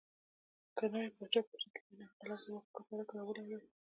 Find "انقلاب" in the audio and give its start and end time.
2.03-2.39